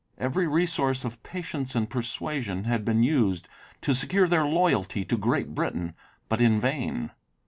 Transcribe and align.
"Every 0.17 0.47
resource 0.47 1.05
of 1.05 1.21
patience 1.21 1.75
and 1.75 1.87
persuasion" 1.87 2.63
had 2.63 2.83
been 2.83 3.03
used 3.03 3.47
to 3.81 3.93
secure 3.93 4.27
their 4.27 4.45
loyalty 4.47 5.05
to 5.05 5.15
Great 5.15 5.53
Britain, 5.53 5.93
but 6.27 6.41
in 6.41 6.59
vain. 6.59 7.11